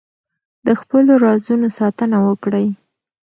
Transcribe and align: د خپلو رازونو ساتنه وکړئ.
د 0.65 0.67
خپلو 0.81 1.13
رازونو 1.25 1.67
ساتنه 1.79 2.17
وکړئ. 2.27 2.67